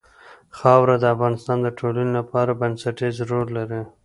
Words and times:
خاوره 0.57 0.95
د 0.99 1.05
افغانستان 1.15 1.57
د 1.63 1.67
ټولنې 1.79 2.11
لپاره 2.19 2.57
بنسټيز 2.61 3.15
رول 3.29 3.47
لري. 3.57 3.81